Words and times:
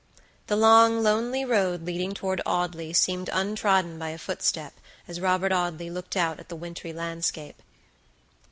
The 0.47 0.55
long, 0.55 1.03
lonely 1.03 1.45
road 1.45 1.83
leading 1.85 2.15
toward 2.15 2.41
Audley 2.43 2.91
seemed 2.91 3.29
untrodden 3.31 3.99
by 3.99 4.09
a 4.09 4.17
footstep, 4.17 4.73
as 5.07 5.21
Robert 5.21 5.51
Audley 5.51 5.91
looked 5.91 6.17
out 6.17 6.39
at 6.39 6.49
the 6.49 6.55
wintry 6.55 6.91
landscape. 6.91 7.61